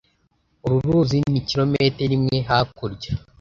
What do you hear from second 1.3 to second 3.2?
ni kilometero imwe hakurya.